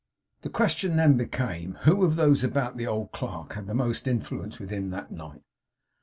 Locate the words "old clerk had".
2.87-3.67